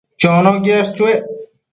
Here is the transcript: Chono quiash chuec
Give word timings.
Chono 0.21 0.51
quiash 0.63 0.89
chuec 0.97 1.21